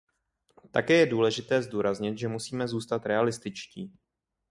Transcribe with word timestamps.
Také 0.71 0.93
je 0.93 1.05
důležité 1.05 1.61
zdůraznit, 1.61 2.17
že 2.17 2.27
musíme 2.27 2.67
zůstat 2.67 3.05
realističtí. 3.05 3.93